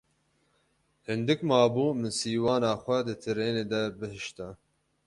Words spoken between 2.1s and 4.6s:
sîwana xwe di trênê de bihişta.